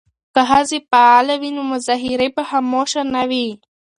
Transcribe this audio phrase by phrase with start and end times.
[0.33, 3.47] که ښځې فعالې وي نو مظاهرې به خاموشه نه وي.